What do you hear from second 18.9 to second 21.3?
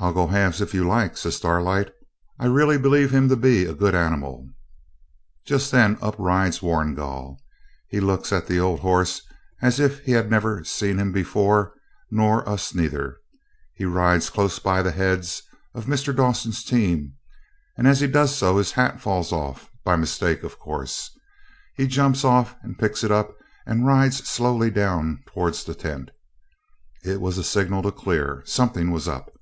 falls off, by mistake, of course.